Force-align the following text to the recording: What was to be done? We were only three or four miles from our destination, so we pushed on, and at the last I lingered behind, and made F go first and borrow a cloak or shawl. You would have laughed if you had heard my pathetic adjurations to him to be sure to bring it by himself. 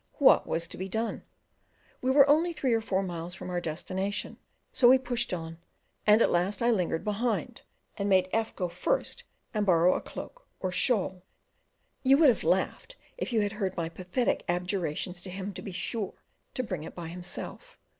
What 0.13 0.47
was 0.47 0.67
to 0.69 0.77
be 0.79 0.89
done? 0.89 1.21
We 2.01 2.09
were 2.09 2.27
only 2.27 2.53
three 2.53 2.73
or 2.73 2.81
four 2.81 3.03
miles 3.03 3.35
from 3.35 3.51
our 3.51 3.61
destination, 3.61 4.37
so 4.71 4.89
we 4.89 4.97
pushed 4.97 5.31
on, 5.31 5.59
and 6.07 6.23
at 6.23 6.29
the 6.29 6.31
last 6.31 6.63
I 6.63 6.71
lingered 6.71 7.03
behind, 7.03 7.61
and 7.99 8.09
made 8.09 8.27
F 8.33 8.55
go 8.55 8.67
first 8.67 9.25
and 9.53 9.63
borrow 9.63 9.93
a 9.93 10.01
cloak 10.01 10.47
or 10.59 10.71
shawl. 10.71 11.21
You 12.01 12.17
would 12.17 12.29
have 12.29 12.43
laughed 12.43 12.95
if 13.19 13.31
you 13.31 13.41
had 13.41 13.51
heard 13.51 13.77
my 13.77 13.89
pathetic 13.89 14.43
adjurations 14.49 15.21
to 15.21 15.29
him 15.29 15.53
to 15.53 15.61
be 15.61 15.71
sure 15.71 16.23
to 16.55 16.63
bring 16.63 16.83
it 16.83 16.95
by 16.95 17.09
himself. 17.09 17.77